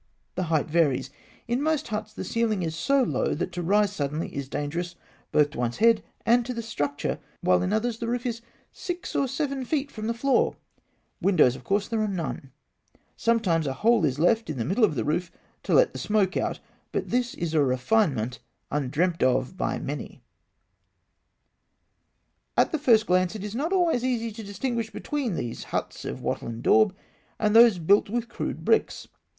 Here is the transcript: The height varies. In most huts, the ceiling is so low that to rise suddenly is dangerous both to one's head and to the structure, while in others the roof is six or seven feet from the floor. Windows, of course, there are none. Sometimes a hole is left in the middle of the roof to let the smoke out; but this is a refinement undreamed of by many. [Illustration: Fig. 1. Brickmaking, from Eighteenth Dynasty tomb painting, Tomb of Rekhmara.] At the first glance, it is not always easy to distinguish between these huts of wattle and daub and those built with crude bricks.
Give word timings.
The 0.33 0.45
height 0.49 0.65
varies. 0.67 1.11
In 1.47 1.61
most 1.61 1.89
huts, 1.89 2.11
the 2.11 2.23
ceiling 2.23 2.63
is 2.63 2.75
so 2.75 3.03
low 3.03 3.35
that 3.35 3.51
to 3.51 3.61
rise 3.61 3.91
suddenly 3.93 4.35
is 4.35 4.49
dangerous 4.49 4.95
both 5.31 5.51
to 5.51 5.59
one's 5.59 5.77
head 5.77 6.01
and 6.25 6.43
to 6.47 6.55
the 6.55 6.63
structure, 6.63 7.19
while 7.41 7.61
in 7.61 7.71
others 7.71 7.99
the 7.99 8.07
roof 8.07 8.25
is 8.25 8.41
six 8.71 9.15
or 9.15 9.27
seven 9.27 9.63
feet 9.63 9.91
from 9.91 10.07
the 10.07 10.15
floor. 10.15 10.55
Windows, 11.21 11.55
of 11.55 11.63
course, 11.63 11.87
there 11.87 12.01
are 12.01 12.07
none. 12.07 12.51
Sometimes 13.15 13.67
a 13.67 13.73
hole 13.85 14.03
is 14.03 14.17
left 14.17 14.49
in 14.49 14.57
the 14.57 14.65
middle 14.65 14.83
of 14.83 14.95
the 14.95 15.03
roof 15.05 15.29
to 15.61 15.75
let 15.75 15.93
the 15.93 15.99
smoke 15.99 16.35
out; 16.35 16.59
but 16.91 17.11
this 17.11 17.35
is 17.35 17.53
a 17.53 17.61
refinement 17.63 18.39
undreamed 18.71 19.21
of 19.21 19.55
by 19.55 19.77
many. 19.77 20.23
[Illustration: 22.57 22.57
Fig. 22.57 22.57
1. 22.57 22.57
Brickmaking, 22.57 22.57
from 22.57 22.57
Eighteenth 22.57 22.57
Dynasty 22.57 22.57
tomb 22.57 22.57
painting, 22.57 22.57
Tomb 22.57 22.57
of 22.57 22.57
Rekhmara.] 22.57 22.57
At 22.65 22.71
the 22.71 22.79
first 22.79 23.05
glance, 23.05 23.35
it 23.35 23.43
is 23.43 23.55
not 23.55 23.71
always 23.71 24.03
easy 24.03 24.31
to 24.31 24.43
distinguish 24.43 24.89
between 24.89 25.35
these 25.35 25.63
huts 25.65 26.05
of 26.05 26.23
wattle 26.23 26.47
and 26.47 26.63
daub 26.63 26.95
and 27.37 27.55
those 27.55 27.77
built 27.77 28.09
with 28.09 28.27
crude 28.29 28.65
bricks. 28.65 29.07